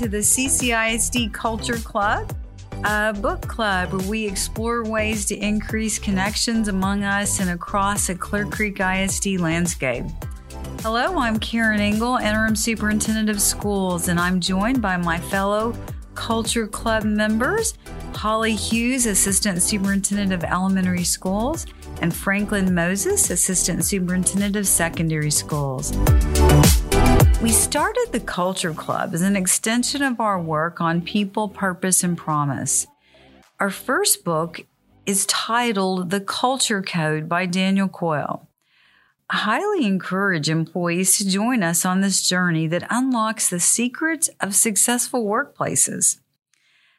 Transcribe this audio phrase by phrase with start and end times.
[0.00, 2.34] to the CCISD Culture Club,
[2.84, 8.14] a book club where we explore ways to increase connections among us and across a
[8.14, 10.06] Clear Creek ISD landscape.
[10.80, 15.76] Hello, I'm Karen Engle, Interim Superintendent of Schools, and I'm joined by my fellow
[16.14, 17.74] Culture Club members,
[18.14, 21.66] Holly Hughes, Assistant Superintendent of Elementary Schools,
[22.00, 25.92] and Franklin Moses, Assistant Superintendent of Secondary Schools.
[27.42, 32.16] We started the Culture Club as an extension of our work on people, purpose, and
[32.16, 32.86] promise.
[33.58, 34.60] Our first book
[35.06, 38.46] is titled The Culture Code by Daniel Coyle.
[39.30, 44.54] I highly encourage employees to join us on this journey that unlocks the secrets of
[44.54, 46.18] successful workplaces.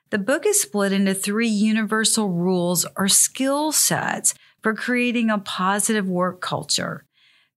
[0.09, 4.33] The book is split into three universal rules or skill sets
[4.63, 7.05] for creating a positive work culture.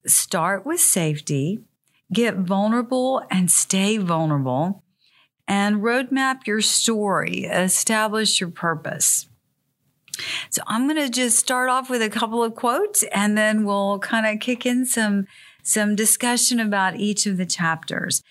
[0.07, 1.61] Start with safety,
[2.13, 4.83] get vulnerable and stay vulnerable,
[5.47, 9.29] and roadmap your story, establish your purpose.
[10.51, 13.99] So I'm going to just start off with a couple of quotes and then we'll
[13.99, 15.27] kind of kick in some
[15.63, 18.23] some discussion about each of the chapters.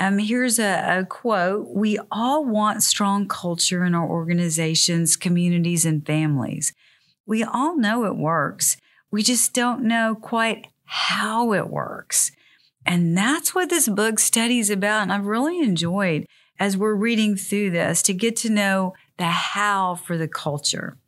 [0.00, 1.68] Um, here's a, a quote.
[1.68, 6.72] We all want strong culture in our organizations, communities, and families.
[7.26, 8.76] We all know it works.
[9.12, 12.32] We just don't know quite how it works.
[12.86, 15.02] And that's what this book studies about.
[15.02, 16.26] And I've really enjoyed
[16.58, 20.98] as we're reading through this to get to know the how for the culture.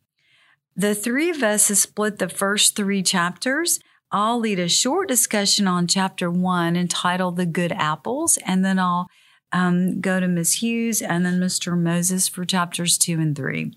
[0.75, 3.79] The three of us have split the first three chapters.
[4.11, 9.09] I'll lead a short discussion on chapter one entitled The Good Apples, and then I'll
[9.53, 10.63] um, go to Ms.
[10.63, 11.79] Hughes and then Mr.
[11.79, 13.73] Moses for chapters two and three.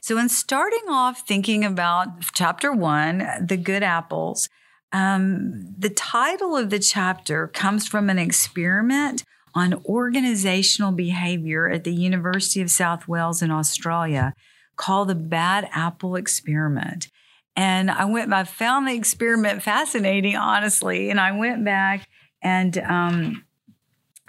[0.00, 4.48] So, in starting off thinking about chapter one, The Good Apples,
[4.92, 9.24] um, the title of the chapter comes from an experiment
[9.54, 14.34] on organizational behavior at the University of South Wales in Australia
[14.76, 17.08] called the Bad Apple Experiment.
[17.56, 21.10] And I went, I found the experiment fascinating, honestly.
[21.10, 22.08] And I went back
[22.40, 23.44] and um,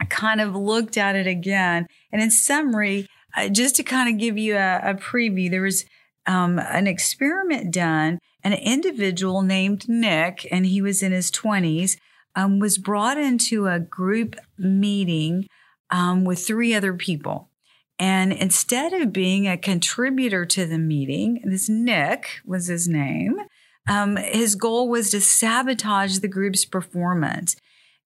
[0.02, 1.86] I kind of looked at it again.
[2.12, 3.06] And in summary,
[3.38, 5.86] uh, just to kind of give you a, a preview, there was
[6.26, 11.98] um, an experiment done an individual named Nick, and he was in his 20s,
[12.36, 15.48] um, was brought into a group meeting
[15.90, 17.50] um, with three other people.
[17.98, 23.36] And instead of being a contributor to the meeting, this Nick was his name,
[23.90, 27.56] um, his goal was to sabotage the group's performance.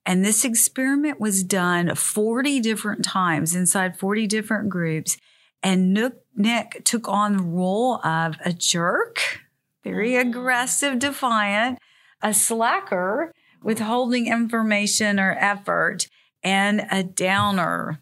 [0.06, 5.18] And this experiment was done 40 different times inside 40 different groups.
[5.64, 9.42] And Nick, Nick took on the role of a jerk,
[9.84, 10.22] very mm.
[10.22, 11.80] aggressive, defiant,
[12.22, 13.32] a slacker,
[13.64, 16.08] withholding information or effort,
[16.44, 18.02] and a downer,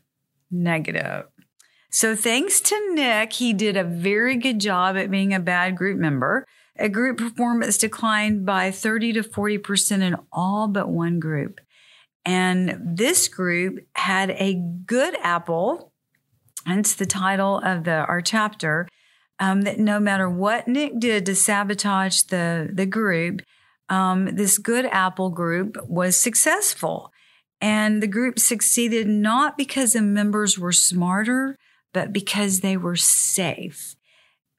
[0.50, 1.26] negative.
[1.92, 6.00] So, thanks to Nick, he did a very good job at being a bad group
[6.00, 6.46] member.
[6.78, 11.60] A group performance declined by 30 to 40% in all but one group.
[12.24, 14.54] And this group had a
[14.86, 15.91] good apple,
[16.66, 18.88] hence the title of the, our chapter,
[19.40, 23.42] um, that no matter what Nick did to sabotage the, the group,
[23.90, 27.12] um, this good Apple group was successful.
[27.60, 31.58] And the group succeeded not because the members were smarter,
[31.94, 33.96] but because they were safe.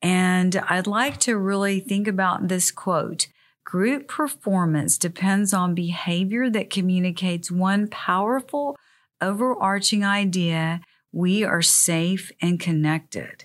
[0.03, 3.29] And I'd like to really think about this quote.
[3.65, 8.77] Group performance depends on behavior that communicates one powerful,
[9.21, 10.81] overarching idea
[11.13, 13.45] we are safe and connected.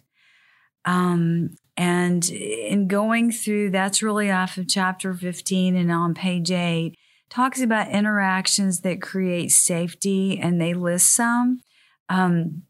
[0.86, 6.96] Um, and in going through, that's really off of chapter 15 and on page eight,
[7.30, 11.60] talks about interactions that create safety and they list some.
[12.10, 12.64] Um,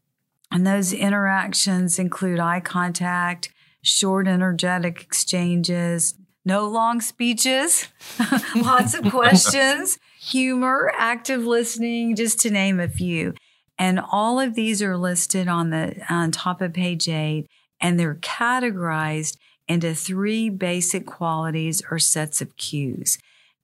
[0.50, 3.50] and those interactions include eye contact,
[3.82, 6.14] short, energetic exchanges,
[6.44, 7.88] no long speeches,
[8.56, 13.34] lots of questions, humor, active listening, just to name a few.
[13.78, 17.46] And all of these are listed on the on top of page eight
[17.80, 19.36] and they're categorized
[19.68, 23.18] into three basic qualities or sets of cues.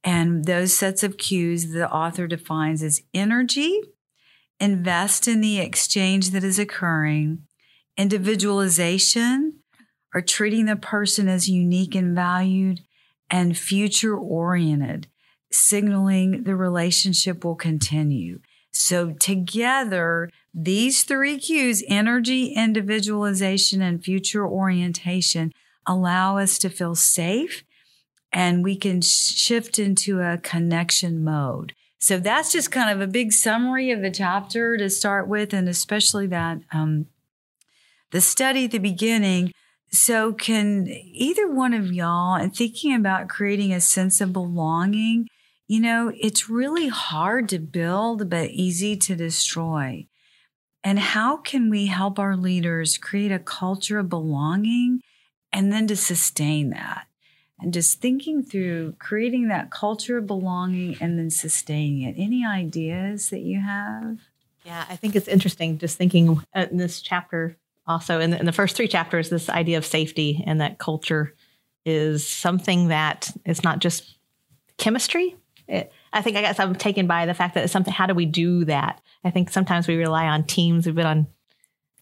[0.04, 3.80] And those sets of cues the author defines as energy,
[4.60, 7.46] invest in the exchange that is occurring,
[7.96, 9.60] individualization,
[10.14, 12.80] or treating the person as unique and valued,
[13.30, 15.08] and future oriented,
[15.50, 18.40] signaling the relationship will continue.
[18.74, 25.52] So together, these three cues, energy, individualization, and future orientation
[25.86, 27.62] allow us to feel safe
[28.32, 31.72] and we can shift into a connection mode.
[32.00, 35.68] So that's just kind of a big summary of the chapter to start with, and
[35.68, 37.06] especially that um,
[38.10, 39.52] the study at the beginning.
[39.90, 45.28] So, can either one of y'all, and thinking about creating a sense of belonging,
[45.66, 50.06] you know, it's really hard to build, but easy to destroy.
[50.82, 55.00] And how can we help our leaders create a culture of belonging
[55.52, 57.06] and then to sustain that?
[57.58, 62.16] And just thinking through creating that culture of belonging and then sustaining it.
[62.18, 64.18] Any ideas that you have?
[64.64, 67.56] Yeah, I think it's interesting just thinking uh, in this chapter,
[67.86, 71.34] also in the, in the first three chapters, this idea of safety and that culture
[71.86, 74.18] is something that it's not just
[74.76, 75.36] chemistry.
[75.68, 77.92] It, I think I guess I'm taken by the fact that it's something.
[77.92, 79.00] How do we do that?
[79.24, 80.86] I think sometimes we rely on teams.
[80.86, 81.26] We've been on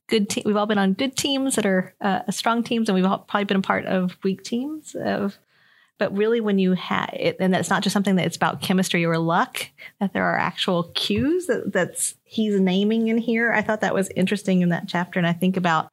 [0.08, 0.28] good.
[0.28, 3.18] Te- we've all been on good teams that are uh, strong teams, and we've all
[3.18, 4.94] probably been a part of weak teams.
[4.94, 5.38] Of,
[5.98, 9.04] but really, when you have it, and that's not just something that it's about chemistry
[9.04, 9.68] or luck.
[10.00, 13.52] That there are actual cues that that's he's naming in here.
[13.52, 15.92] I thought that was interesting in that chapter, and I think about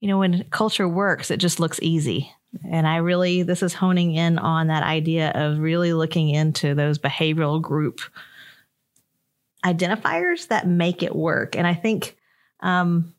[0.00, 2.32] you know when culture works, it just looks easy.
[2.68, 6.98] And I really, this is honing in on that idea of really looking into those
[6.98, 8.00] behavioral group
[9.64, 11.54] identifiers that make it work.
[11.54, 12.16] And I think,
[12.60, 13.14] um,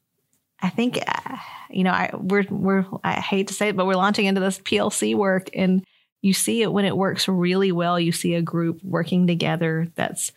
[0.62, 1.38] I think, uh,
[1.70, 4.60] you know, I, we're, we're, I hate to say it, but we're launching into this
[4.60, 5.84] PLC work and
[6.22, 8.00] you see it when it works really well.
[8.00, 10.32] You see a group working together that's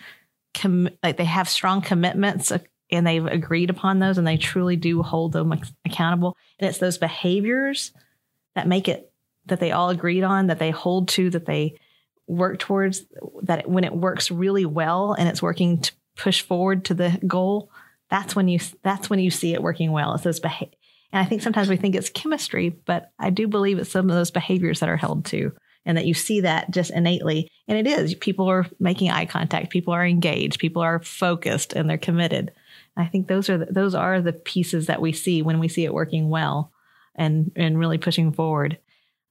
[0.55, 2.58] com- like they have strong commitments uh,
[2.90, 5.52] and they've agreed upon those and they truly do hold them
[5.85, 6.37] accountable.
[6.58, 7.93] And it's those behaviors
[8.55, 9.11] that make it
[9.47, 11.79] that they all agreed on, that they hold to, that they
[12.27, 13.05] work towards,
[13.43, 17.71] that when it works really well and it's working to push forward to the goal,
[18.09, 20.15] that's when you that's when you see it working well.
[20.15, 20.77] It's those behavior.
[21.12, 24.17] And I think sometimes we think it's chemistry, but I do believe it's some of
[24.17, 25.53] those behaviors that are held to
[25.87, 27.49] and that you see that just innately.
[27.69, 28.15] And it is.
[28.15, 32.53] People are making eye contact, people are engaged, people are focused and they're committed.
[32.97, 35.85] I think those are the, those are the pieces that we see when we see
[35.85, 36.73] it working well
[37.14, 38.78] and and really pushing forward.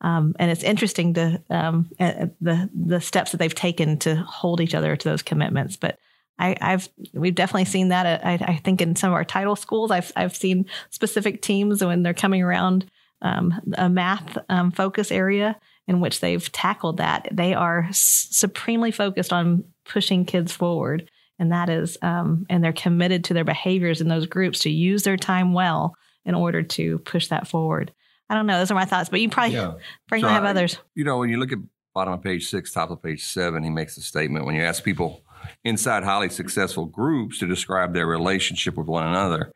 [0.02, 4.76] Um, and it's interesting to um, the the steps that they've taken to hold each
[4.76, 5.78] other to those commitments.
[5.78, 5.98] But
[6.38, 8.26] I, have we've definitely seen that.
[8.26, 12.04] I, I, think in some of our title schools, I've I've seen specific teams when
[12.04, 12.90] they're coming around
[13.22, 15.58] um, a math um, focus area
[15.88, 17.28] in which they've tackled that.
[17.32, 21.10] They are supremely focused on pushing kids forward,
[21.40, 25.04] and that is um, and they're committed to their behaviors in those groups to use
[25.04, 25.96] their time well
[26.26, 27.94] in order to push that forward.
[28.30, 28.58] I don't know.
[28.58, 29.74] Those are my thoughts, but you probably, yeah.
[30.10, 30.78] so have I, others.
[30.96, 31.60] You know, when you look at
[31.94, 34.84] bottom of page six, top of page seven, he makes a statement when you ask
[34.84, 35.22] people
[35.64, 39.52] inside highly successful groups to describe their relationship with one another.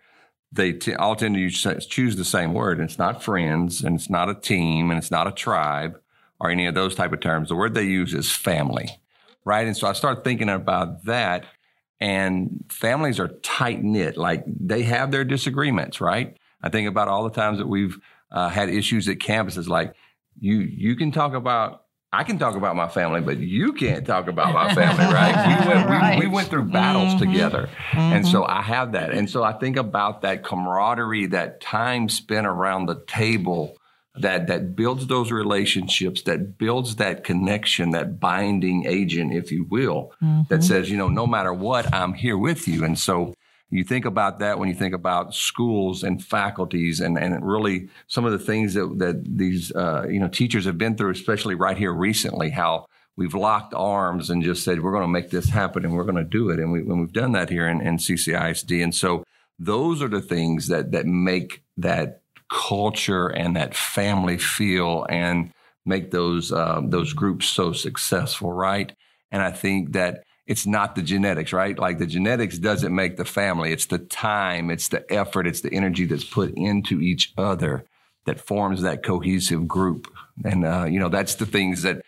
[0.52, 2.80] They t- all tend to use, choose the same word.
[2.80, 6.00] And it's not friends, and it's not a team, and it's not a tribe,
[6.40, 7.50] or any of those type of terms.
[7.50, 8.90] The word they use is family,
[9.46, 9.66] right?
[9.66, 11.46] And so I start thinking about that.
[12.00, 14.18] And families are tight knit.
[14.18, 16.38] Like they have their disagreements, right?
[16.62, 17.98] I think about all the times that we've
[18.31, 19.68] uh, had issues at campuses.
[19.68, 19.94] Like
[20.39, 21.83] you, you can talk about.
[22.13, 25.59] I can talk about my family, but you can't talk about my family, right?
[25.59, 26.18] We went, right.
[26.18, 27.31] We, we, went through battles mm-hmm.
[27.31, 27.69] together.
[27.92, 28.00] Mm-hmm.
[28.00, 29.12] And so I have that.
[29.12, 33.75] And so I think about that camaraderie, that time spent around the table
[34.15, 40.13] that, that builds those relationships, that builds that connection, that binding agent, if you will,
[40.24, 40.43] mm-hmm.
[40.50, 42.84] that says, you know, no matter what, I'm here with you.
[42.84, 43.34] And so
[43.69, 48.24] you think about that when you think about schools and faculties and, and really some
[48.25, 51.77] of the things that, that these uh, you know teachers have been through, especially right
[51.77, 55.83] here recently, how we've locked arms and just said we're going to make this happen
[55.83, 57.97] and we're going to do it, and, we, and we've done that here in, in
[57.97, 59.24] CCISD, and so
[59.59, 65.51] those are the things that that make that culture and that family feel and
[65.86, 68.93] make those um, those groups so successful, right?
[69.31, 71.77] And I think that it's not the genetics, right?
[71.77, 73.74] Like the genetics doesn't make the family.
[73.74, 77.86] It's the time, it's the effort, it's the energy that's put into each other
[78.25, 80.08] that forms that cohesive group.
[80.46, 82.01] And, uh, you know, that's the things that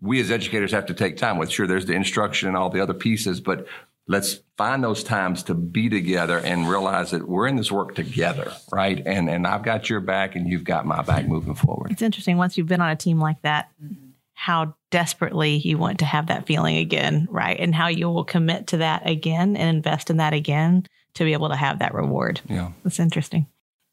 [0.00, 1.50] we as educators have to take time with.
[1.50, 3.66] Sure, there's the instruction and all the other pieces, but
[4.06, 8.52] let's find those times to be together and realize that we're in this work together,
[8.72, 9.02] right?
[9.04, 11.92] And and I've got your back and you've got my back moving forward.
[11.92, 13.70] It's interesting once you've been on a team like that,
[14.40, 17.60] how desperately you want to have that feeling again, right?
[17.60, 21.34] And how you will commit to that again and invest in that again to be
[21.34, 22.40] able to have that reward.
[22.48, 22.72] Yeah.
[22.82, 23.48] That's interesting.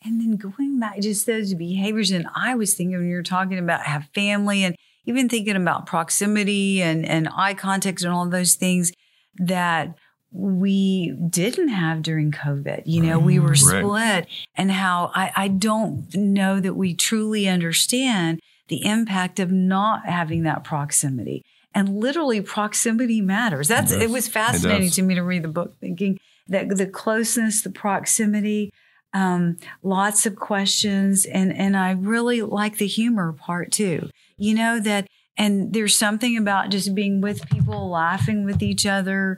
[0.06, 3.60] And then going back just those behaviors, and I was thinking when you were talking
[3.60, 4.74] about have family and
[5.06, 8.94] even thinking about proximity and, and eye contact and all those things
[9.40, 9.98] that
[10.32, 12.84] we didn't have during COVID.
[12.86, 14.28] You know, we were split right.
[14.56, 20.44] and how I, I don't know that we truly understand the impact of not having
[20.44, 21.44] that proximity
[21.74, 23.68] And literally, proximity matters.
[23.68, 26.88] That's it, it was fascinating it to me to read the book, thinking that the
[26.88, 28.72] closeness, the proximity,
[29.14, 34.10] um, lots of questions, and and I really like the humor part too.
[34.38, 35.08] You know that,
[35.38, 39.38] and there's something about just being with people, laughing with each other.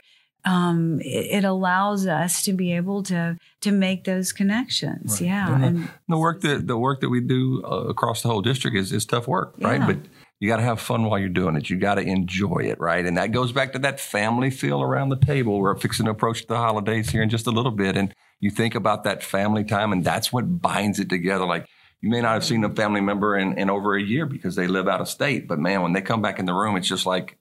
[0.50, 5.22] Um, it, it, allows us to be able to to make those connections.
[5.22, 5.28] Right.
[5.28, 8.30] Yeah, and the, and the, work that the work that we do uh, across the
[8.30, 9.86] whole district is is tough work, right?
[9.86, 9.98] But
[10.40, 11.70] you got to have fun while you're doing it.
[11.70, 13.06] You got to enjoy it, right?
[13.06, 15.60] And that goes back to that family feel around the table.
[15.60, 17.98] We're fixing to approach the holidays here in just a little bit.
[17.98, 21.46] And you think about that family time, and that's what binds it together.
[21.46, 21.68] Like
[22.02, 24.68] you may not have seen a family member in, in over a year because they
[24.68, 27.06] live out of state, but man, when they come back in the room, it's just
[27.06, 27.38] like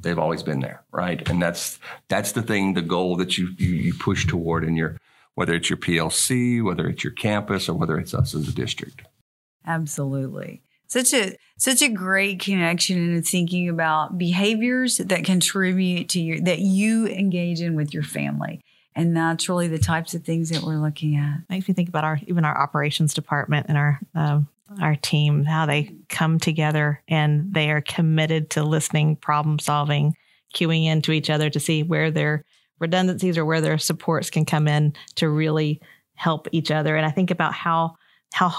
[0.00, 1.28] they've always been there, right?
[1.28, 1.78] And that's
[2.08, 4.96] that's the thing, the goal that you you, you push toward in your
[5.34, 9.02] whether it's your PLC, whether it's your campus, or whether it's us as a district.
[9.66, 16.40] Absolutely such a such a great connection in thinking about behaviors that contribute to your
[16.40, 18.60] that you engage in with your family
[18.96, 22.04] and that's really the types of things that we're looking at makes me think about
[22.04, 24.48] our even our operations department and our um,
[24.80, 30.14] our team how they come together and they are committed to listening problem solving
[30.54, 32.44] queuing into each other to see where their
[32.78, 35.80] redundancies or where their supports can come in to really
[36.14, 37.96] help each other and i think about how
[38.32, 38.52] how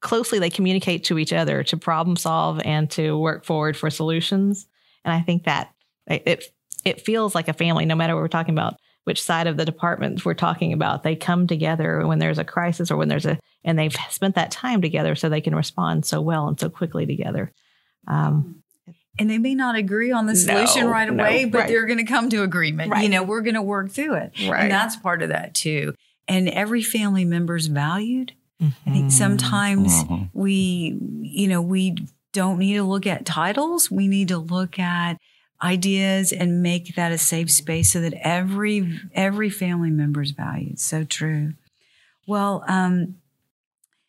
[0.00, 4.66] closely they communicate to each other to problem solve and to work forward for solutions.
[5.04, 5.72] And I think that
[6.06, 6.44] it
[6.84, 9.64] it feels like a family, no matter what we're talking about, which side of the
[9.64, 11.02] department we're talking about.
[11.02, 14.52] They come together when there's a crisis or when there's a, and they've spent that
[14.52, 17.52] time together so they can respond so well and so quickly together.
[18.06, 18.62] Um,
[19.18, 21.68] and they may not agree on the solution no, right away, no, but right.
[21.68, 22.92] they're going to come to agreement.
[22.92, 23.02] Right.
[23.02, 24.32] You know, we're going to work through it.
[24.48, 24.62] Right.
[24.62, 25.94] And that's part of that too.
[26.28, 28.90] And every family member is valued Mm-hmm.
[28.90, 30.24] I think sometimes mm-hmm.
[30.32, 31.96] we, you know, we
[32.32, 33.90] don't need to look at titles.
[33.90, 35.18] We need to look at
[35.62, 40.78] ideas and make that a safe space so that every every family member is valued.
[40.78, 41.54] So true.
[42.26, 43.16] Well, um,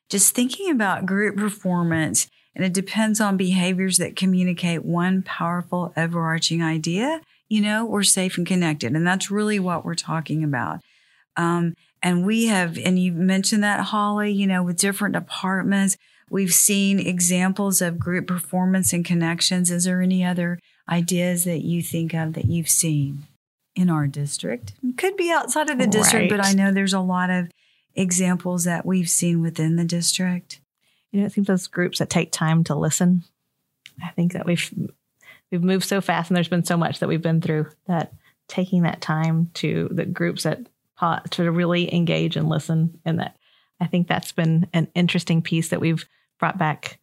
[0.09, 6.61] just thinking about group performance, and it depends on behaviors that communicate one powerful overarching
[6.61, 7.21] idea.
[7.47, 10.81] You know, we're safe and connected, and that's really what we're talking about.
[11.37, 15.97] Um, and we have, and you mentioned that, Holly, you know, with different departments,
[16.29, 19.71] we've seen examples of group performance and connections.
[19.71, 23.23] Is there any other ideas that you think of that you've seen
[23.75, 24.73] in our district?
[24.83, 27.49] It could be outside of the district, but I know there's a lot of
[27.95, 30.59] examples that we've seen within the district.
[31.11, 33.23] You know, it seems those groups that take time to listen.
[34.03, 34.73] I think that we've
[35.51, 38.13] we've moved so fast and there's been so much that we've been through that
[38.47, 40.67] taking that time to the groups that
[41.31, 42.99] to really engage and listen.
[43.05, 43.37] And that
[43.79, 46.05] I think that's been an interesting piece that we've
[46.39, 46.99] brought back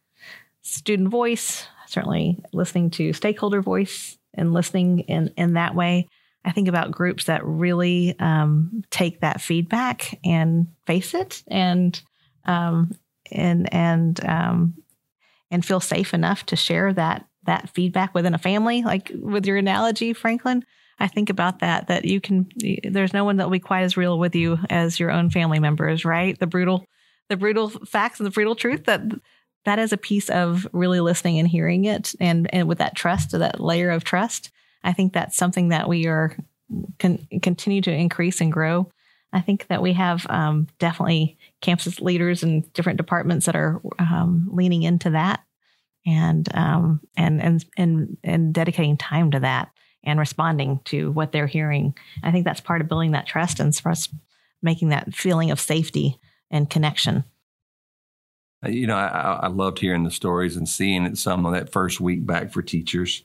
[0.61, 6.07] student voice, certainly listening to stakeholder voice and listening in, in that way.
[6.45, 11.99] I think about groups that really um, take that feedback and face it and
[12.45, 12.95] um,
[13.29, 14.75] and and um,
[15.51, 19.57] and feel safe enough to share that that feedback within a family, like with your
[19.57, 20.63] analogy, Franklin.
[20.99, 22.47] I think about that, that you can,
[22.83, 25.59] there's no one that will be quite as real with you as your own family
[25.59, 26.37] members, right?
[26.39, 26.85] The brutal,
[27.29, 29.01] the brutal facts and the brutal truth that
[29.67, 32.15] that is a piece of really listening and hearing it.
[32.21, 34.49] And, and with that trust, that layer of trust,
[34.81, 36.37] I think that's something that we are
[36.99, 38.89] can continue to increase and grow.
[39.33, 44.47] I think that we have um, definitely campus leaders and different departments that are um,
[44.53, 45.41] leaning into that
[46.05, 49.69] and um, and and and and dedicating time to that
[50.01, 51.93] and responding to what they're hearing.
[52.23, 54.07] I think that's part of building that trust and for us
[54.61, 57.25] making that feeling of safety and connection.
[58.65, 61.71] Uh, you know, I, I loved hearing the stories and seeing it some of that
[61.71, 63.23] first week back for teachers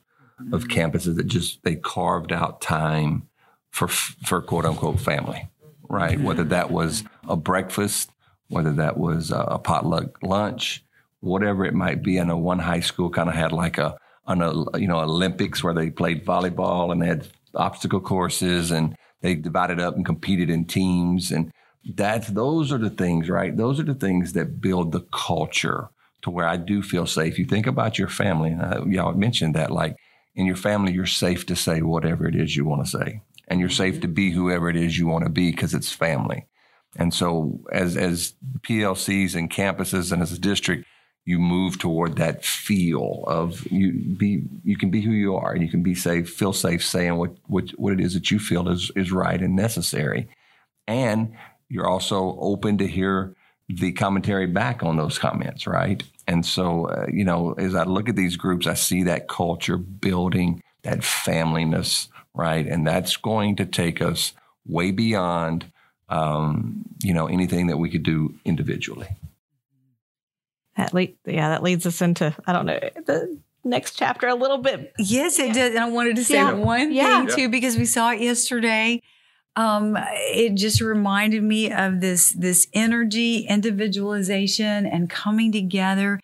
[0.51, 0.79] of mm-hmm.
[0.79, 3.27] campuses that just they carved out time
[3.71, 5.49] for for quote unquote family,
[5.89, 6.17] right?
[6.17, 6.23] Mm-hmm.
[6.23, 8.11] Whether that was a breakfast,
[8.49, 10.83] whether that was a potluck lunch,
[11.21, 12.19] whatever it might be.
[12.19, 15.63] I know one high school kind of had like a on a you know Olympics
[15.63, 20.49] where they played volleyball and they had obstacle courses and they divided up and competed
[20.49, 21.51] in teams and
[21.95, 25.89] that's those are the things right those are the things that build the culture
[26.23, 27.37] to where I do feel safe.
[27.37, 29.95] You think about your family, and I, y'all mentioned that, like
[30.35, 33.59] in your family, you're safe to say whatever it is you want to say, and
[33.59, 34.13] you're safe to mm-hmm.
[34.13, 36.47] be whoever it is you want to be because it's family.
[36.95, 40.87] And so, as as PLCs and campuses and as a district,
[41.25, 45.61] you move toward that feel of you be you can be who you are and
[45.61, 48.67] you can be safe feel safe saying what what what it is that you feel
[48.67, 50.27] is is right and necessary
[50.85, 51.33] and
[51.73, 53.35] you're also open to hear
[53.67, 58.07] the commentary back on those comments right and so uh, you know as i look
[58.07, 62.65] at these groups i see that culture building that familyness, right?
[62.65, 64.33] And that's going to take us
[64.65, 65.65] way beyond,
[66.09, 69.07] um, you know, anything that we could do individually.
[70.77, 74.57] That lead, yeah, that leads us into I don't know the next chapter a little
[74.57, 74.93] bit.
[74.97, 75.53] Yes, it yeah.
[75.53, 75.75] did.
[75.75, 76.53] And I wanted to say yeah.
[76.53, 77.25] one yeah.
[77.25, 79.01] thing too because we saw it yesterday.
[79.55, 86.19] Um, it just reminded me of this this energy, individualization, and coming together.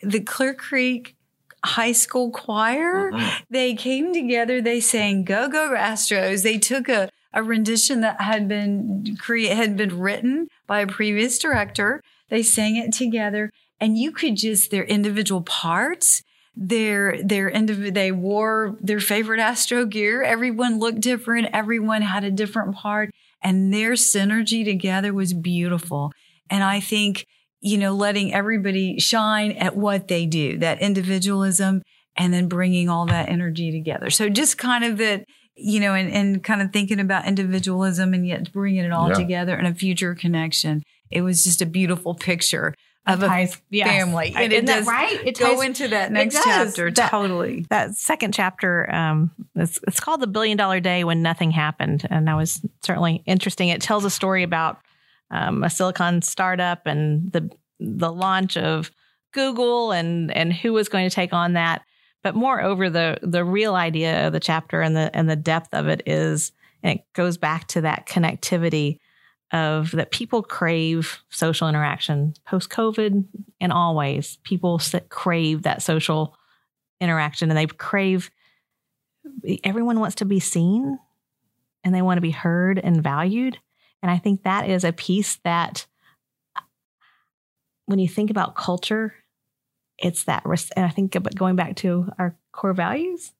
[0.00, 1.16] The Clear Creek
[1.64, 3.10] high school choir.
[3.10, 3.42] Mm-hmm.
[3.50, 4.60] They came together.
[4.60, 9.76] They sang "Go Go Astros." They took a, a rendition that had been create had
[9.76, 12.02] been written by a previous director.
[12.28, 16.22] They sang it together, and you could just their individual parts
[16.60, 20.24] their their indiv- they wore their favorite astro gear.
[20.24, 21.48] Everyone looked different.
[21.52, 23.10] Everyone had a different part.
[23.40, 26.12] And their synergy together was beautiful.
[26.50, 27.24] And i think
[27.60, 31.82] you know letting everybody shine at what they do that individualism
[32.16, 34.10] and then bringing all that energy together.
[34.10, 35.24] So just kind of that
[35.54, 39.14] you know and, and kind of thinking about individualism and yet bringing it all yeah.
[39.14, 40.82] together in a future connection.
[41.10, 42.74] It was just a beautiful picture
[43.08, 43.88] of ties, a yes.
[43.88, 44.32] family.
[44.36, 45.20] And it does right?
[45.26, 46.90] It go into that next chapter.
[46.90, 47.66] That, totally.
[47.70, 52.06] That second chapter, um, it's, it's called The Billion Dollar Day When Nothing Happened.
[52.10, 53.70] And that was certainly interesting.
[53.70, 54.78] It tells a story about
[55.30, 57.50] um, a silicon startup and the
[57.80, 58.90] the launch of
[59.32, 61.82] Google and and who was going to take on that.
[62.22, 65.88] But moreover, the the real idea of the chapter and the and the depth of
[65.88, 68.98] it is, and it goes back to that connectivity
[69.52, 73.24] of that people crave social interaction post COVID
[73.60, 76.36] and always people crave that social
[77.00, 78.30] interaction and they crave
[79.64, 80.98] everyone wants to be seen
[81.84, 83.58] and they want to be heard and valued.
[84.02, 85.86] And I think that is a piece that
[86.56, 86.60] uh,
[87.86, 89.14] when you think about culture,
[89.98, 90.44] it's that,
[90.76, 93.32] and I think going back to our core values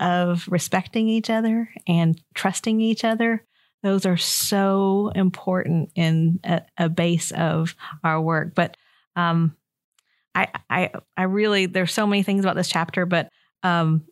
[0.00, 3.44] of respecting each other and trusting each other
[3.82, 8.54] those are so important in a, a base of our work.
[8.54, 8.76] But
[9.16, 9.56] um,
[10.34, 13.28] I, I, I really there's so many things about this chapter, but
[13.62, 14.04] um,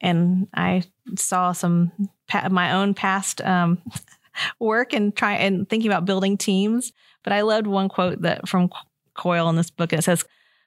[0.00, 0.82] and I
[1.16, 1.92] saw some
[2.28, 3.82] pa- my own past um,
[4.58, 6.92] work and try and thinking about building teams.
[7.22, 8.70] But I loved one quote that from
[9.14, 9.92] Coyle in this book.
[9.92, 10.24] And it says,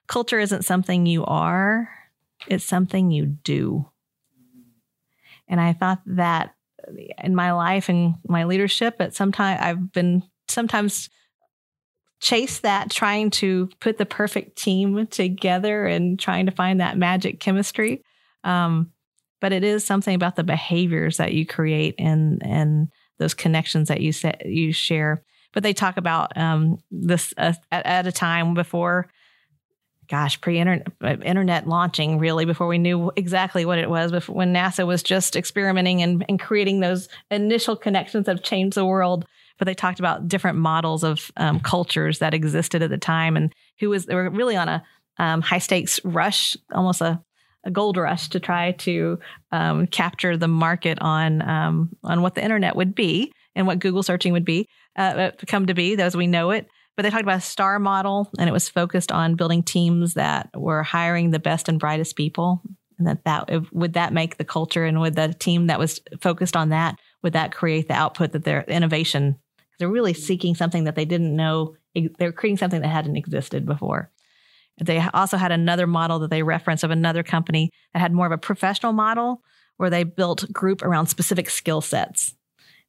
[0.07, 1.89] "Culture isn't something you are;
[2.47, 3.89] it's something you do."
[5.47, 6.53] And I thought that
[7.23, 11.09] in my life and my leadership at some time I've been sometimes
[12.23, 17.41] chase that trying to put the perfect team together and trying to find that magic
[17.41, 18.01] chemistry.
[18.45, 18.91] Um,
[19.41, 22.87] but it is something about the behaviors that you create and and
[23.19, 25.21] those connections that you set you share.
[25.53, 29.09] But they talk about um, this uh, at, at, a time before
[30.09, 35.03] gosh, pre-internet launching really before we knew exactly what it was, before when NASA was
[35.03, 39.25] just experimenting and, and creating those initial connections that have changed the world.
[39.59, 43.53] But they talked about different models of um, cultures that existed at the time and
[43.79, 44.83] who was, they were really on a
[45.17, 47.21] um, high stakes rush, almost a,
[47.63, 49.19] a gold rush to try to
[49.51, 54.03] um, capture the market on um, on what the internet would be and what Google
[54.03, 56.67] searching would be uh, come to be as we know it.
[56.95, 60.49] But they talked about a star model, and it was focused on building teams that
[60.53, 62.62] were hiring the best and brightest people.
[62.99, 66.56] And that that would that make the culture, and would the team that was focused
[66.56, 69.38] on that would that create the output that their innovation?
[69.79, 71.75] They're really seeking something that they didn't know.
[72.19, 74.12] They're creating something that hadn't existed before.
[74.79, 78.32] They also had another model that they referenced of another company that had more of
[78.32, 79.41] a professional model
[79.77, 82.36] where they built group around specific skill sets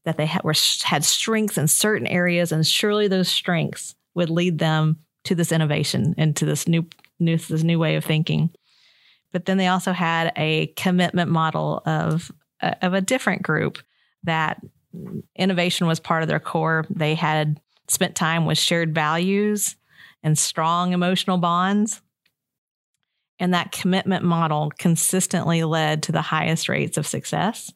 [0.05, 4.59] that they had, were, had strengths in certain areas, and surely those strengths would lead
[4.59, 6.87] them to this innovation and to this new,
[7.19, 8.51] new this new way of thinking.
[9.33, 13.79] But then they also had a commitment model of uh, of a different group
[14.23, 14.61] that
[15.35, 16.87] innovation was part of their core.
[16.91, 19.77] They had spent time with shared values
[20.23, 22.01] and strong emotional bonds.
[23.39, 27.73] And that commitment model consistently led to the highest rates of success.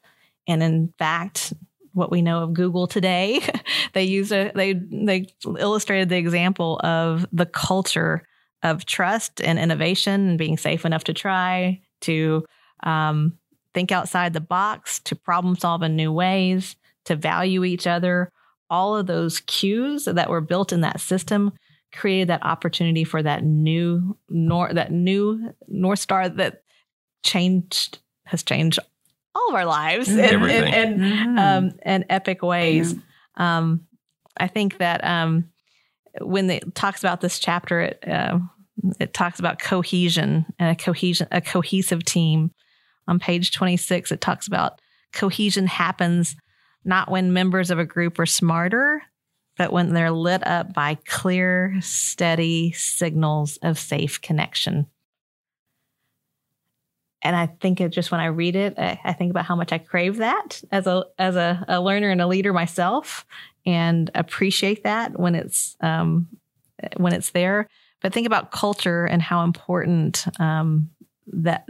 [0.46, 1.52] And in fact,
[1.92, 3.40] what we know of Google today.
[3.92, 8.22] they use a they they illustrated the example of the culture
[8.62, 12.44] of trust and innovation and being safe enough to try to
[12.82, 13.38] um,
[13.74, 18.30] think outside the box, to problem solve in new ways, to value each other.
[18.70, 21.52] All of those cues that were built in that system
[21.92, 26.62] created that opportunity for that new nor that new north star that
[27.22, 28.78] changed has changed
[29.38, 31.38] all of our lives in, in, in mm-hmm.
[31.38, 32.94] um, in, epic ways.
[32.94, 33.58] Yeah.
[33.58, 33.86] Um,
[34.38, 35.50] I think that um,
[36.20, 38.38] when it talks about this chapter, it uh,
[39.00, 42.52] it talks about cohesion and a cohesion, a cohesive team.
[43.08, 44.80] on page 26, it talks about
[45.12, 46.36] cohesion happens
[46.84, 49.02] not when members of a group are smarter,
[49.56, 54.86] but when they're lit up by clear, steady signals of safe connection.
[57.22, 59.72] And I think it just when I read it, I, I think about how much
[59.72, 63.26] I crave that as a as a, a, learner and a leader myself,
[63.66, 66.28] and appreciate that when it's um,
[66.96, 67.68] when it's there.
[68.00, 70.90] But think about culture and how important um,
[71.26, 71.68] that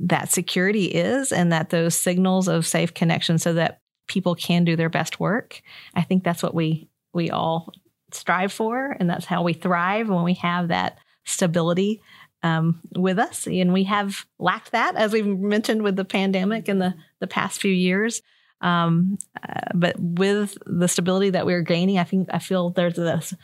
[0.00, 4.74] that security is, and that those signals of safe connection, so that people can do
[4.74, 5.62] their best work.
[5.94, 7.72] I think that's what we we all
[8.10, 12.00] strive for, and that's how we thrive when we have that stability
[12.42, 13.46] um, with us.
[13.46, 17.60] And we have lacked that, as we've mentioned with the pandemic in the the past
[17.60, 18.22] few years.
[18.60, 23.34] Um, uh, but with the stability that we're gaining, I think I feel there's this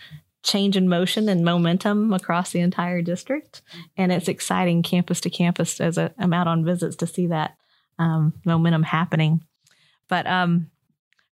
[0.45, 3.63] change in motion and momentum across the entire district,
[3.97, 7.57] and it's exciting campus to campus as i am out on visits to see that
[7.99, 9.45] um, momentum happening.
[10.09, 10.71] But um,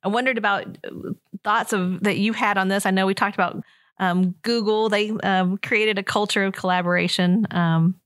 [0.03, 1.13] I wondered about uh,
[1.45, 2.87] thoughts of that you had on this.
[2.87, 3.63] I know we talked about
[3.99, 4.89] um, Google.
[4.89, 7.97] They um, created a culture of collaboration um,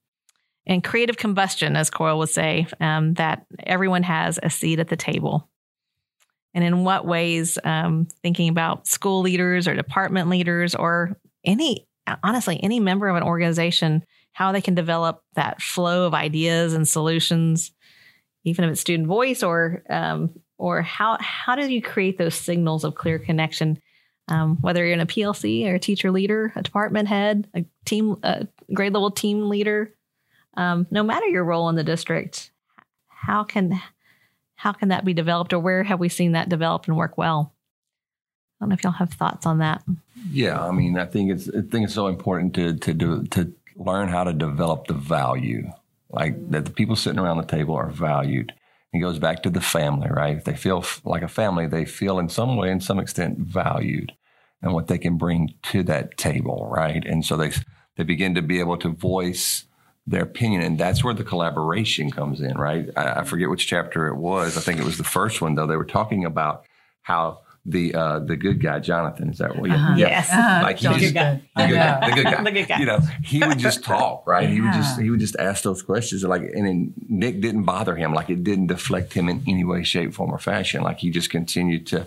[0.67, 4.97] and creative combustion, as Coyle would say, um, that everyone has a seat at the
[4.97, 5.49] table.
[6.55, 11.87] And in what ways, um, thinking about school leaders or department leaders or any,
[12.23, 16.89] honestly, any member of an organization, how they can develop that flow of ideas and
[16.89, 17.73] solutions,
[18.45, 22.85] even if it's student voice or um, or how how do you create those signals
[22.85, 23.79] of clear connection
[24.29, 28.17] um, whether you're in a plc or a teacher leader a department head a team
[28.23, 29.95] a grade level team leader
[30.55, 32.51] um, no matter your role in the district
[33.09, 33.81] how can
[34.61, 37.55] how can that be developed or where have we seen that develop and work well?
[38.61, 39.83] I don't know if y'all have thoughts on that.
[40.31, 43.51] Yeah i mean i think it's i think it's so important to to do to
[43.77, 45.71] learn how to develop the value
[46.11, 48.53] like that the people sitting around the table are valued
[48.93, 50.37] it goes back to the family, right?
[50.37, 54.13] If they feel like a family, they feel in some way, in some extent, valued
[54.63, 57.05] and what they can bring to that table, right?
[57.05, 57.53] And so they
[57.97, 59.65] they begin to be able to voice
[60.07, 62.89] their opinion, and that's where the collaboration comes in, right?
[62.97, 64.57] I, I forget which chapter it was.
[64.57, 65.67] I think it was the first one, though.
[65.67, 66.65] They were talking about
[67.03, 69.71] how the uh, the good guy Jonathan is that what?
[69.71, 69.95] Uh-huh.
[69.97, 70.61] yes, uh-huh.
[70.63, 71.43] like he just, good guy.
[71.57, 72.09] The, good guy.
[72.09, 72.79] the good guy, the good guy.
[72.79, 74.49] You know, he would just talk, right?
[74.49, 77.97] He would just he would just ask those questions, like, and then Nick didn't bother
[77.97, 80.83] him, like it didn't deflect him in any way, shape, form, or fashion.
[80.83, 82.07] Like he just continued to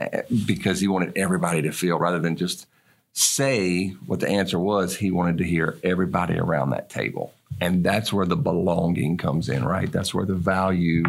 [0.00, 2.66] uh, because he wanted everybody to feel rather than just
[3.12, 4.96] say what the answer was.
[4.96, 9.64] He wanted to hear everybody around that table, and that's where the belonging comes in,
[9.64, 9.90] right?
[9.90, 11.02] That's where the value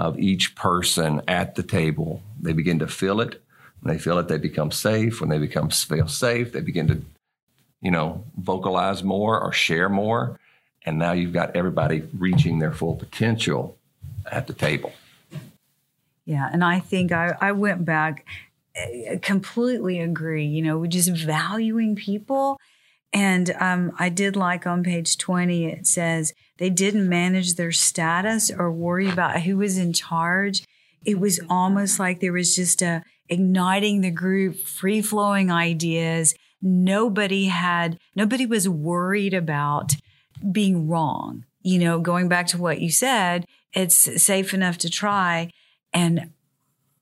[0.00, 2.22] of each person at the table.
[2.40, 3.42] They begin to feel it.
[3.80, 5.20] When they feel it, they become safe.
[5.20, 7.02] When they become feel safe, they begin to,
[7.82, 10.40] you know, vocalize more or share more.
[10.86, 13.76] And now you've got everybody reaching their full potential
[14.32, 14.94] at the table.
[16.24, 18.24] Yeah, and I think I, I went back,
[18.74, 20.46] I completely agree.
[20.46, 22.58] You know, just valuing people
[23.12, 28.50] and um, I did like on page 20, it says they didn't manage their status
[28.50, 30.64] or worry about who was in charge.
[31.04, 36.34] It was almost like there was just a igniting the group, free flowing ideas.
[36.62, 39.94] Nobody had, nobody was worried about
[40.52, 41.44] being wrong.
[41.62, 45.50] You know, going back to what you said, it's safe enough to try.
[45.92, 46.32] And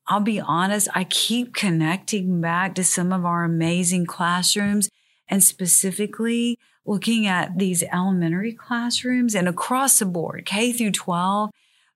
[0.07, 4.88] I'll be honest, I keep connecting back to some of our amazing classrooms
[5.29, 11.51] and specifically looking at these elementary classrooms and across the board, K through 12.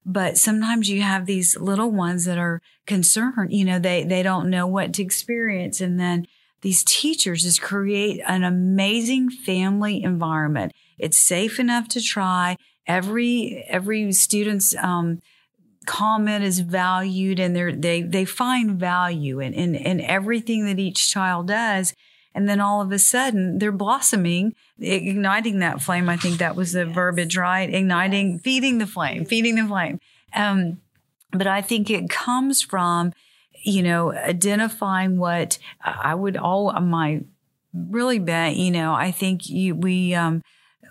[0.04, 4.50] But sometimes you have these little ones that are concerned, you know, they, they don't
[4.50, 5.80] know what to experience.
[5.80, 6.26] And then
[6.60, 10.72] these teachers just create an amazing family environment.
[10.98, 12.56] It's safe enough to try.
[12.86, 15.20] Every, every student's, um,
[15.86, 21.48] comment is valued and they they, find value in, in, in everything that each child
[21.48, 21.94] does.
[22.34, 26.08] And then all of a sudden they're blossoming, igniting that flame.
[26.08, 26.94] I think that was the yes.
[26.94, 27.72] verbiage, right?
[27.72, 28.40] Igniting, yes.
[28.42, 29.98] feeding the flame, feeding the flame.
[30.34, 30.80] Um,
[31.30, 33.12] but I think it comes from,
[33.64, 37.22] you know, identifying what I would all my
[37.74, 40.42] really bet, you know, I think you, we, um,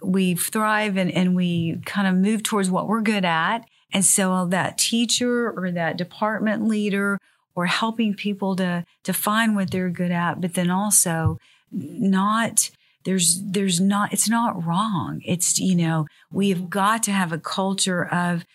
[0.03, 3.65] we thrive and, and we kind of move towards what we're good at.
[3.93, 7.19] And so that teacher or that department leader
[7.55, 11.37] or helping people to to find what they're good at, but then also
[11.71, 12.69] not
[13.03, 15.21] there's there's not it's not wrong.
[15.25, 18.45] It's you know we have got to have a culture of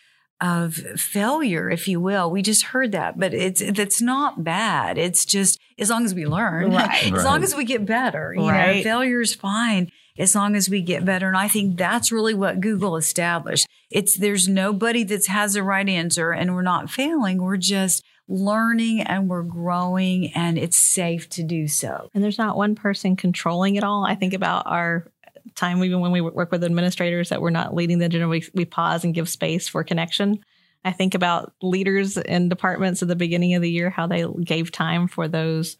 [0.40, 2.30] of failure, if you will.
[2.30, 4.98] We just heard that, but it's that's not bad.
[4.98, 7.06] It's just as long as we learn, Right.
[7.06, 7.24] as Right.
[7.24, 8.34] long as we get better.
[8.34, 8.82] You know, Right.
[8.84, 11.26] failure is fine as long as we get better.
[11.28, 13.66] And I think that's really what Google established.
[13.90, 17.42] It's there's nobody that has the right answer, and we're not failing.
[17.42, 22.10] We're just learning and we're growing, and it's safe to do so.
[22.12, 24.04] And there's not one person controlling it all.
[24.04, 25.10] I think about our
[25.54, 28.28] time, even when we work with administrators, that we're not leading the agenda.
[28.28, 30.40] We, we pause and give space for connection.
[30.84, 34.70] I think about leaders in departments at the beginning of the year, how they gave
[34.70, 35.76] time for those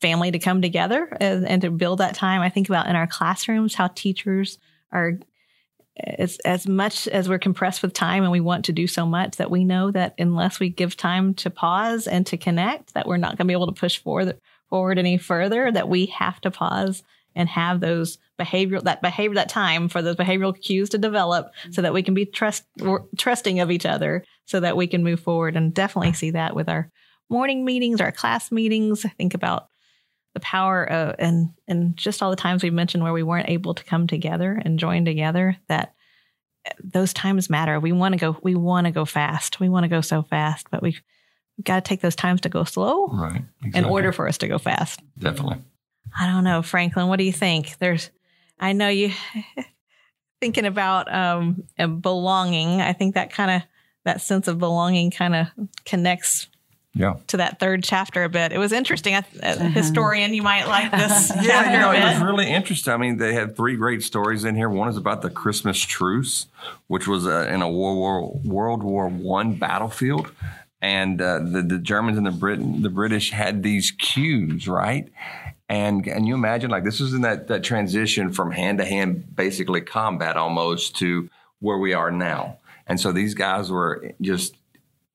[0.00, 2.42] family to come together and, and to build that time.
[2.42, 4.58] I think about in our classrooms, how teachers
[4.92, 5.18] are
[5.98, 9.36] as, as much as we're compressed with time and we want to do so much
[9.36, 13.16] that we know that unless we give time to pause and to connect, that we're
[13.16, 16.50] not going to be able to push forward, forward any further, that we have to
[16.50, 17.02] pause
[17.34, 21.72] and have those behavioral, that behavior, that time for those behavioral cues to develop mm-hmm.
[21.72, 22.64] so that we can be trust,
[23.16, 26.68] trusting of each other so that we can move forward and definitely see that with
[26.68, 26.90] our
[27.28, 29.04] morning meetings, our class meetings.
[29.04, 29.68] I think about
[30.36, 33.72] the power of and and just all the times we've mentioned where we weren't able
[33.74, 35.94] to come together and join together that
[36.84, 37.80] those times matter.
[37.80, 39.58] We want to go we want to go fast.
[39.60, 41.00] We want to go so fast but we've
[41.64, 43.42] got to take those times to go slow Right.
[43.74, 45.00] in order for us to go fast.
[45.18, 45.58] Definitely.
[46.20, 47.78] i don't know franklin what do you think?
[47.78, 48.10] There's
[48.60, 49.10] i know you
[50.40, 51.64] thinking about um
[52.02, 52.80] belonging.
[52.82, 53.62] I think that kind of
[54.04, 55.46] that sense of belonging kind of
[55.84, 56.48] connects
[56.96, 57.16] Yeah.
[57.26, 58.52] to that third chapter a bit.
[58.52, 59.14] It was interesting.
[59.14, 62.50] As a historian, you might like this Yeah, chapter you know, a it was really
[62.50, 62.92] interesting.
[62.94, 64.70] I mean, they had three great stories in here.
[64.70, 66.46] One is about the Christmas truce,
[66.86, 70.32] which was uh, in a World War World War One battlefield,
[70.80, 75.12] and uh, the the Germans and the Britain the British had these cues, right?
[75.68, 79.36] And and you imagine like this was in that that transition from hand to hand,
[79.36, 81.28] basically combat almost to
[81.60, 82.58] where we are now.
[82.86, 84.54] And so these guys were just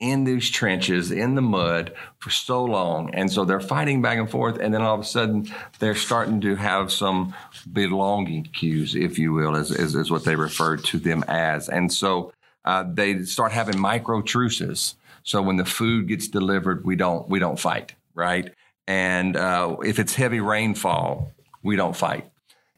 [0.02, 3.14] in these trenches in the mud for so long.
[3.14, 4.58] And so they're fighting back and forth.
[4.60, 5.48] And then all of a sudden,
[5.80, 7.34] they're starting to have some
[7.72, 11.70] belonging cues, if you will, is, is, is what they refer to them as.
[11.70, 12.34] And so
[12.66, 14.96] uh, they start having micro truces.
[15.24, 18.52] So when the food gets delivered, we don't we don't fight, right?
[18.88, 22.31] And uh, if it's heavy rainfall, we don't fight.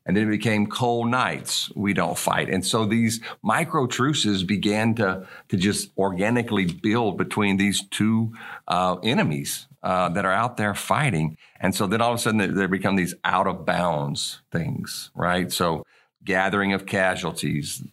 [0.05, 1.71] And then it became cold nights.
[1.75, 2.49] We don't fight.
[2.49, 8.33] And so these micro truces began to, to just organically build between these two
[8.67, 11.37] uh, enemies uh, that are out there fighting.
[11.59, 15.09] And so then all of a sudden they, there become these out of bounds things,
[15.15, 15.51] right?
[15.51, 15.85] So
[16.25, 17.83] gathering of casualties,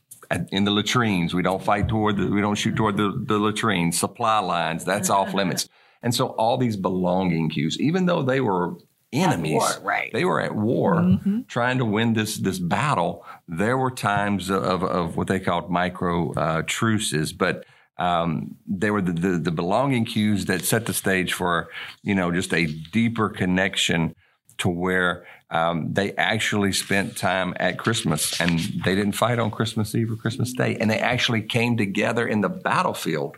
[0.53, 1.35] in the latrines.
[1.35, 5.11] We don't fight toward the, we don't shoot toward the, the latrines, supply lines, that's
[5.11, 5.69] off limits.
[6.03, 8.77] And so all these belonging cues, even though they were
[9.13, 10.13] enemies, war, right.
[10.13, 11.19] they were at war
[11.49, 13.25] trying to win this, this battle.
[13.49, 17.65] There were times of, of what they called micro uh, truces, but
[17.99, 21.69] um, they were the, the, the belonging cues that set the stage for,
[22.03, 24.15] you know, just a deeper connection
[24.59, 29.95] to where um, they actually spent time at Christmas and they didn't fight on Christmas
[29.95, 30.77] Eve or Christmas Day.
[30.77, 33.37] And they actually came together in the battlefield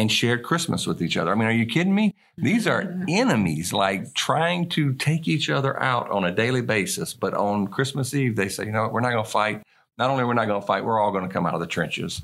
[0.00, 1.30] and shared Christmas with each other.
[1.30, 2.14] I mean, are you kidding me?
[2.38, 7.12] These are enemies, like trying to take each other out on a daily basis.
[7.12, 9.62] But on Christmas Eve, they say, you know what, we're not going to fight.
[9.98, 11.66] Not only we're not going to fight, we're all going to come out of the
[11.66, 12.22] trenches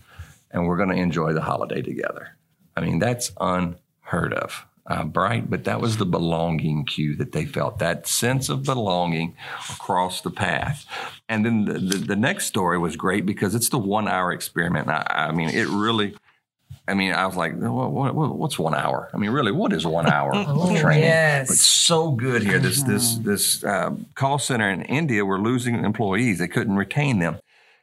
[0.50, 2.34] and we're going to enjoy the holiday together.
[2.74, 7.44] I mean, that's unheard of, uh, Bright, but that was the belonging cue that they
[7.44, 9.36] felt, that sense of belonging
[9.68, 10.86] across the path.
[11.28, 14.88] And then the, the, the next story was great because it's the one hour experiment.
[14.88, 16.16] I, I mean, it really,
[16.88, 19.10] I mean, I was like, what, what, what- what's one hour?
[19.12, 21.02] I mean, really, what is one hour of training?
[21.04, 21.48] yes.
[21.48, 22.58] But so good here.
[22.58, 26.38] This this this uh, call center in India were losing employees.
[26.38, 27.38] They couldn't retain them,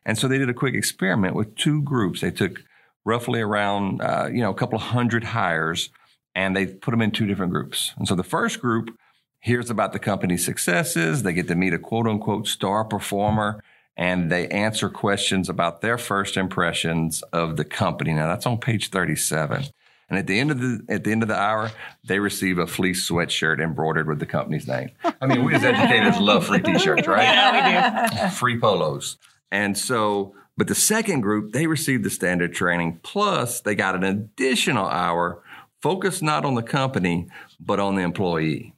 [0.06, 2.22] and so they did a quick experiment with two groups.
[2.22, 2.64] They took
[3.06, 5.90] roughly around uh, you know a couple of hundred hires,
[6.34, 7.94] and they put them in two different groups.
[7.98, 8.96] And so the first group
[9.42, 11.24] hears about the company's successes.
[11.24, 13.62] They get to meet a quote unquote star performer
[13.96, 18.14] and they answer questions about their first impressions of the company.
[18.14, 19.66] Now that's on page 37.
[20.10, 21.72] And at the end of the at the end of the hour,
[22.04, 24.92] they receive a fleece sweatshirt embroidered with the company's name.
[25.22, 27.24] I mean, we as educators love free t-shirts, right?
[27.24, 28.36] Yeah, we do.
[28.36, 29.18] free polos.
[29.52, 34.04] And so, but the second group, they received the standard training, plus they got an
[34.04, 35.42] additional hour
[35.82, 37.28] focused not on the company,
[37.60, 38.76] but on the employee,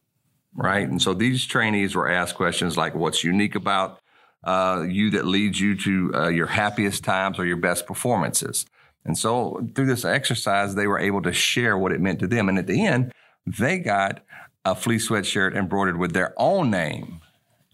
[0.54, 0.88] right?
[0.88, 4.00] And so these trainees were asked questions like, what's unique about
[4.46, 8.66] uh, you that leads you to uh, your happiest times or your best performances?
[9.04, 12.50] And so through this exercise, they were able to share what it meant to them.
[12.50, 13.12] And at the end,
[13.46, 14.24] they got
[14.66, 17.22] a fleece sweatshirt embroidered with their own name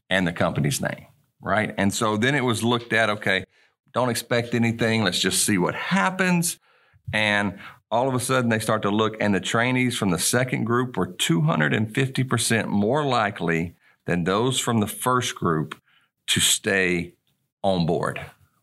[0.10, 1.07] and the company's name,
[1.41, 1.73] right?
[1.77, 3.45] And so then it was looked at, okay,
[3.93, 5.03] don't expect anything.
[5.03, 6.60] Let's just see what happens.
[7.13, 7.57] And
[7.89, 10.97] all of a sudden they start to look, and the trainees from the second group
[10.97, 15.75] were 250% more likely than those from the first group
[16.27, 17.13] to stay
[17.63, 18.19] on board,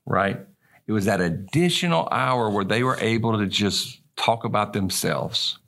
[0.07, 0.39] right?
[0.87, 5.59] It was that additional hour where they were able to just talk about themselves,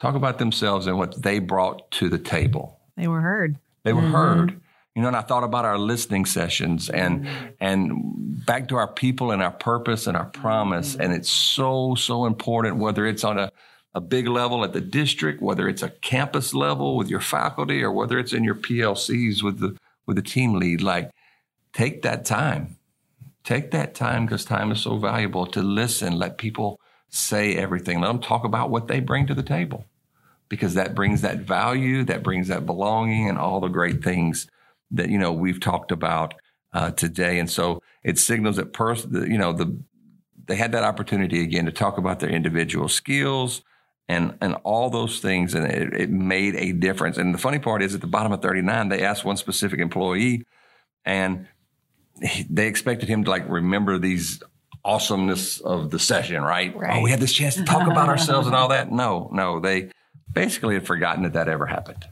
[0.00, 2.80] talk about themselves and what they brought to the table.
[2.96, 3.58] They were heard.
[3.82, 4.12] They were mm-hmm.
[4.12, 4.60] heard.
[4.94, 7.46] You know, and I thought about our listening sessions and mm-hmm.
[7.60, 10.92] and back to our people and our purpose and our promise.
[10.92, 11.02] Mm-hmm.
[11.02, 13.52] And it's so, so important, whether it's on a,
[13.94, 17.92] a big level at the district, whether it's a campus level with your faculty, or
[17.92, 20.82] whether it's in your PLCs with the with the team lead.
[20.82, 21.10] Like,
[21.72, 22.78] take that time.
[23.44, 28.08] Take that time because time is so valuable to listen, let people say everything, let
[28.08, 29.84] them talk about what they bring to the table
[30.48, 34.46] because that brings that value, that brings that belonging and all the great things
[34.90, 36.34] that you know we've talked about
[36.72, 39.78] uh, today, and so it signals that person, you know, the
[40.46, 43.62] they had that opportunity again to talk about their individual skills
[44.08, 47.18] and and all those things, and it, it made a difference.
[47.18, 49.80] And the funny part is, at the bottom of thirty nine, they asked one specific
[49.80, 50.44] employee,
[51.04, 51.46] and
[52.48, 54.42] they expected him to like remember these
[54.84, 56.74] awesomeness of the session, right?
[56.76, 56.98] right?
[56.98, 58.92] Oh, we had this chance to talk about ourselves and all that.
[58.92, 59.90] No, no, they
[60.32, 62.04] basically had forgotten that that ever happened.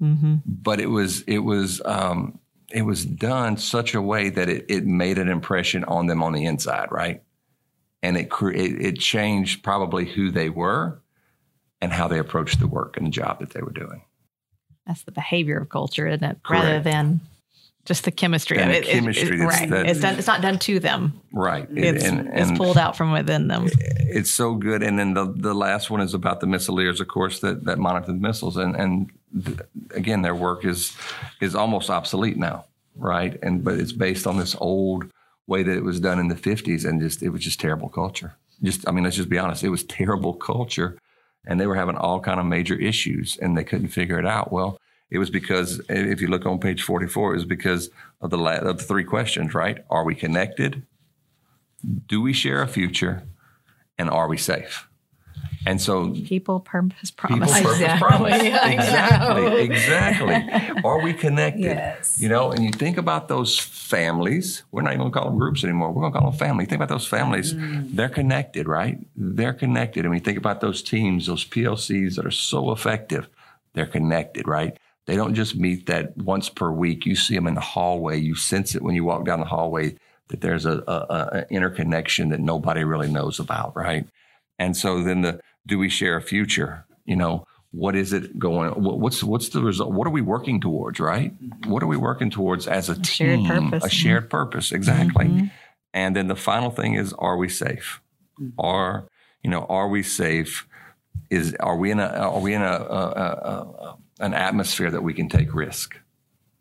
[0.00, 0.36] Mm-hmm.
[0.46, 2.38] But it was it was um,
[2.72, 6.32] it was done such a way that it, it made an impression on them on
[6.32, 7.22] the inside, right?
[8.02, 11.02] And it, it it changed probably who they were
[11.86, 14.02] and how they approached the work and the job that they were doing.
[14.88, 16.40] That's the behavior of culture, isn't it?
[16.42, 16.64] Correct.
[16.64, 17.20] Rather than
[17.84, 18.84] just the chemistry and of it.
[18.84, 19.70] The chemistry, it, it, right?
[19.70, 20.16] That, it's done.
[20.18, 21.20] It's not done to them.
[21.32, 21.68] Right.
[21.70, 23.68] It's, and, and it's pulled out from within them.
[23.78, 24.82] It's so good.
[24.82, 28.08] And then the the last one is about the missileers, of course, that that monitor
[28.08, 28.56] the missiles.
[28.56, 29.12] And and
[29.44, 29.60] th-
[29.92, 30.96] again, their work is
[31.40, 32.64] is almost obsolete now,
[32.96, 33.38] right?
[33.44, 35.08] And but it's based on this old
[35.46, 38.34] way that it was done in the fifties, and just it was just terrible culture.
[38.64, 39.62] Just I mean, let's just be honest.
[39.62, 40.98] It was terrible culture,
[41.46, 44.52] and they were having all kind of major issues, and they couldn't figure it out.
[44.52, 44.78] Well
[45.10, 48.78] it was because if you look on page 44, it was because of the, of
[48.78, 49.84] the three questions, right?
[49.88, 50.82] Are we connected?
[52.08, 53.22] Do we share a future?
[53.98, 54.88] And are we safe?
[55.66, 57.52] And so people, purpose, promise.
[57.52, 58.08] People, purpose, exactly.
[58.08, 58.42] promise.
[58.42, 59.62] exactly.
[59.62, 60.82] Exactly.
[60.84, 61.62] Are we connected?
[61.62, 62.20] Yes.
[62.20, 64.62] You know, and you think about those families.
[64.70, 65.90] We're not even going to call them groups anymore.
[65.90, 66.66] We're going to call them family.
[66.66, 67.52] Think about those families.
[67.52, 67.96] Mm.
[67.96, 68.98] They're connected, right?
[69.16, 70.04] They're connected.
[70.04, 73.28] And we think about those teams, those PLCs that are so effective.
[73.74, 74.78] They're connected, right?
[75.06, 77.06] They don't just meet that once per week.
[77.06, 78.20] You see them in the hallway.
[78.20, 79.96] You sense it when you walk down the hallway
[80.28, 84.06] that there's a, a, a interconnection that nobody really knows about, right?
[84.58, 86.84] And so then the do we share a future?
[87.04, 88.70] You know, what is it going?
[88.70, 89.92] What's what's the result?
[89.92, 90.98] What are we working towards?
[90.98, 91.32] Right?
[91.66, 93.44] What are we working towards as a, a team?
[93.44, 93.84] Shared purpose.
[93.84, 95.26] A shared purpose, exactly.
[95.26, 95.46] Mm-hmm.
[95.92, 98.00] And then the final thing is, are we safe?
[98.40, 98.60] Mm-hmm.
[98.60, 99.08] Are
[99.42, 100.66] you know, are we safe?
[101.30, 105.28] Is are we in a are we in a, a, an atmosphere that we can
[105.28, 105.98] take risk,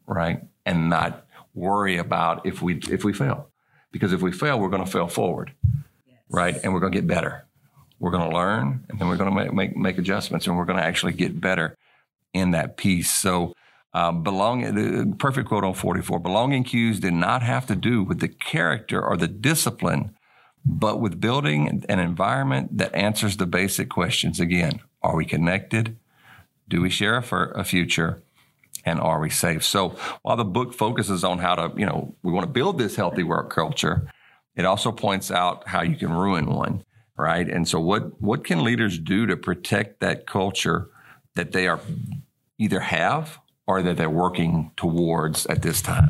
[0.07, 0.41] right?
[0.65, 3.49] And not worry about if we if we fail.
[3.91, 5.53] Because if we fail, we're going to fail forward,
[6.05, 6.17] yes.
[6.29, 6.55] right?
[6.61, 7.45] And we're going to get better.
[7.99, 10.65] We're going to learn, and then we're going to make, make, make adjustments, and we're
[10.65, 11.77] going to actually get better
[12.33, 13.11] in that piece.
[13.11, 13.53] So,
[13.93, 18.19] uh, belonging, the perfect quote on 44 belonging cues did not have to do with
[18.19, 20.13] the character or the discipline,
[20.65, 25.97] but with building an environment that answers the basic questions again are we connected?
[26.67, 28.23] Do we share a, a future?
[28.85, 29.63] And are we safe?
[29.63, 32.95] So while the book focuses on how to, you know, we want to build this
[32.95, 34.11] healthy work culture,
[34.55, 36.83] it also points out how you can ruin one,
[37.17, 37.47] right?
[37.47, 40.89] And so what what can leaders do to protect that culture
[41.35, 41.79] that they are
[42.57, 46.09] either have or that they're working towards at this time?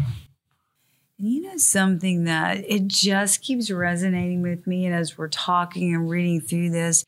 [1.18, 6.10] You know something that it just keeps resonating with me and as we're talking and
[6.10, 7.06] reading through this,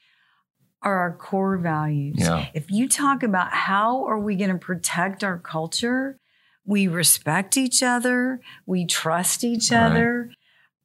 [0.82, 2.16] are our core values.
[2.18, 2.48] Yeah.
[2.54, 6.18] If you talk about how are we going to protect our culture,
[6.66, 9.86] we respect each other, we trust each right.
[9.86, 10.32] other,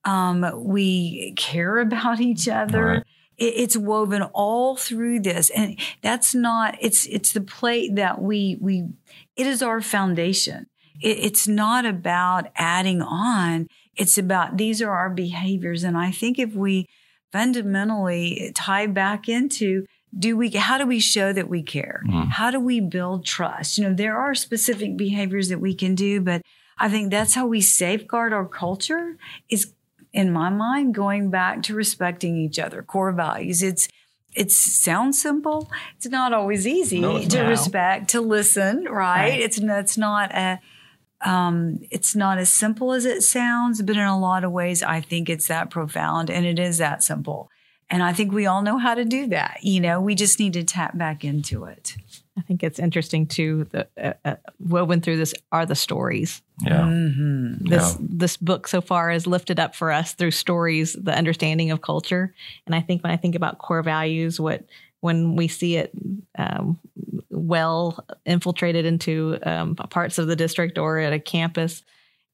[0.05, 2.85] um, we care about each other.
[2.85, 3.03] Right.
[3.39, 6.77] It, it's woven all through this, and that's not.
[6.81, 8.89] It's it's the plate that we we.
[9.37, 10.67] It is our foundation.
[11.01, 13.69] It, it's not about adding on.
[13.97, 16.87] It's about these are our behaviors, and I think if we
[17.33, 22.29] fundamentally tie back into do we how do we show that we care mm-hmm.
[22.29, 26.21] how do we build trust you know there are specific behaviors that we can do
[26.21, 26.43] but
[26.79, 29.17] i think that's how we safeguard our culture
[29.49, 29.73] is
[30.13, 33.89] in my mind going back to respecting each other core values it's
[34.35, 37.49] it sounds simple it's not always easy no, to now.
[37.49, 39.31] respect to listen right?
[39.31, 40.61] right, it's it's not a
[41.23, 45.01] um, it's not as simple as it sounds, but in a lot of ways, I
[45.01, 47.49] think it's that profound and it is that simple.
[47.89, 49.59] And I think we all know how to do that.
[49.63, 51.97] You know, we just need to tap back into it.
[52.37, 53.65] I think it's interesting too.
[53.71, 56.41] The uh, uh, woven through this are the stories.
[56.63, 56.81] Yeah.
[56.81, 57.67] Mm-hmm.
[57.67, 61.83] This this book so far has lifted up for us through stories the understanding of
[61.83, 62.35] culture.
[62.67, 64.65] And I think when I think about core values, what
[65.01, 65.91] when we see it
[66.39, 66.79] um,
[67.29, 71.83] well infiltrated into um, parts of the district or at a campus,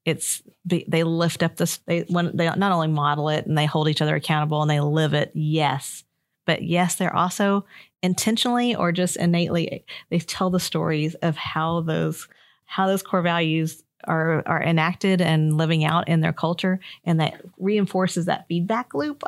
[0.05, 1.79] it's they lift up this.
[1.87, 4.81] They when they not only model it and they hold each other accountable and they
[4.81, 5.33] live it.
[5.35, 6.05] Yes,
[6.49, 7.67] but yes, they're also
[8.03, 12.27] intentionally or just innately they tell the stories of how those
[12.65, 17.43] how those core values are are enacted and living out in their culture and that
[17.59, 19.23] reinforces that feedback loop.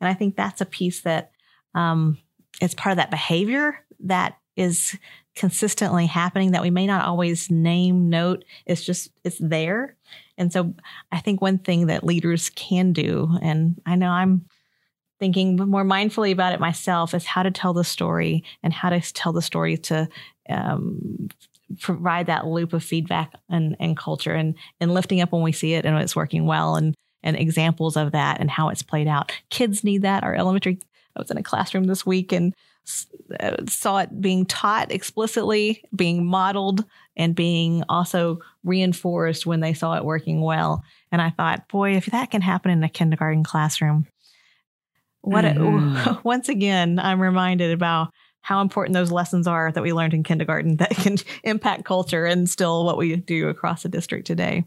[0.00, 1.30] And i think that's a piece that
[1.74, 2.18] um,
[2.60, 4.98] it's part of that behavior that is
[5.34, 8.44] consistently happening that we may not always name note.
[8.66, 9.96] It's just it's there.
[10.36, 10.74] And so
[11.10, 14.44] i think one thing that leaders can do and i know i'm
[15.18, 19.00] thinking more mindfully about it myself is how to tell the story and how to
[19.12, 20.08] tell the story to
[20.48, 21.28] um,
[21.80, 25.74] provide that loop of feedback and, and culture and, and lifting up when we see
[25.74, 29.32] it and it's working well and, and examples of that and how it's played out.
[29.50, 30.22] Kids need that.
[30.22, 30.78] Our elementary,
[31.16, 32.54] I was in a classroom this week and
[33.40, 36.84] uh, saw it being taught explicitly, being modeled,
[37.16, 40.84] and being also reinforced when they saw it working well.
[41.10, 44.06] And I thought, boy, if that can happen in a kindergarten classroom,
[45.26, 46.08] what mm-hmm.
[46.08, 48.08] a, once again i'm reminded about
[48.42, 52.48] how important those lessons are that we learned in kindergarten that can impact culture and
[52.48, 54.64] still what we do across the district today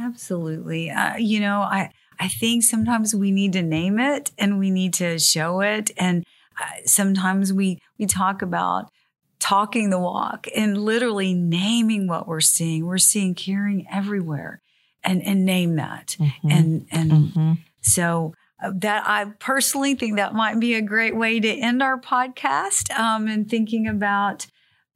[0.00, 4.70] absolutely uh, you know i i think sometimes we need to name it and we
[4.70, 6.24] need to show it and
[6.60, 8.90] uh, sometimes we we talk about
[9.38, 14.60] talking the walk and literally naming what we're seeing we're seeing caring everywhere
[15.04, 16.50] and and name that mm-hmm.
[16.50, 17.52] and and mm-hmm.
[17.80, 18.34] so
[18.70, 23.26] that I personally think that might be a great way to end our podcast um,
[23.26, 24.46] and thinking about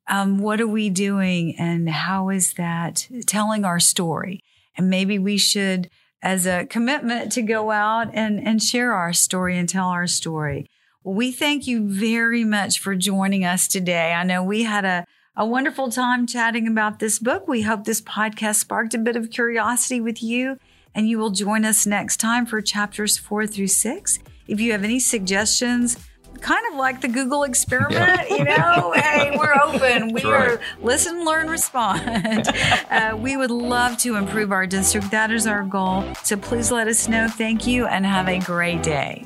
[0.09, 4.41] um, what are we doing and how is that telling our story.
[4.77, 5.91] And maybe we should,
[6.23, 10.67] as a commitment, to go out and, and share our story and tell our story.
[11.03, 14.13] Well, we thank you very much for joining us today.
[14.13, 15.05] I know we had a,
[15.35, 17.49] a wonderful time chatting about this book.
[17.49, 20.59] We hope this podcast sparked a bit of curiosity with you
[20.97, 24.19] and you will join us next time for chapters four through six.
[24.49, 25.99] If you have any suggestions,
[26.41, 28.37] kind of like the Google experiment, yeah.
[28.37, 30.13] you know, hey, we're open.
[30.13, 30.53] We right.
[30.53, 32.49] are listen, learn, respond.
[32.89, 35.11] Uh, we would love to improve our district.
[35.11, 36.05] That is our goal.
[36.23, 37.29] So please let us know.
[37.29, 39.25] Thank you and have a great day.